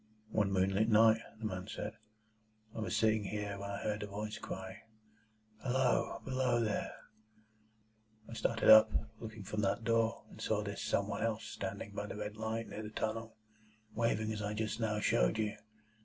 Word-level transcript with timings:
"One 0.31 0.51
moonlight 0.51 0.89
night," 0.89 1.19
said 1.19 1.39
the 1.39 1.45
man, 1.45 1.93
"I 2.75 2.79
was 2.79 2.97
sitting 2.97 3.25
here, 3.25 3.59
when 3.59 3.69
I 3.69 3.83
heard 3.83 4.01
a 4.01 4.07
voice 4.07 4.39
cry, 4.39 4.81
'Halloa! 5.63 6.21
Below 6.25 6.59
there!' 6.59 6.95
I 8.27 8.33
started 8.33 8.71
up, 8.71 8.89
looked 9.19 9.45
from 9.45 9.61
that 9.61 9.83
door, 9.83 10.23
and 10.31 10.41
saw 10.41 10.63
this 10.63 10.81
Some 10.81 11.07
one 11.07 11.21
else 11.21 11.43
standing 11.43 11.91
by 11.91 12.07
the 12.07 12.15
red 12.15 12.35
light 12.35 12.67
near 12.67 12.81
the 12.81 12.89
tunnel, 12.89 13.35
waving 13.93 14.31
as 14.33 14.41
I 14.41 14.55
just 14.55 14.79
now 14.79 14.99
showed 14.99 15.37
you. 15.37 15.55